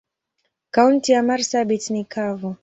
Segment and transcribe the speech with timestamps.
[0.71, 2.55] Kaunti ya marsabit ni kavu.